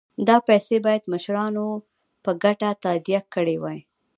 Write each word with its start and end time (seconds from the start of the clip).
دا 0.27 0.37
پیسې 0.47 0.75
باید 0.85 1.03
مشرانو 1.13 1.67
په 2.23 2.31
ګډه 2.43 2.69
تادیه 2.83 3.19
کړي 3.33 3.55
وای. 3.59 3.79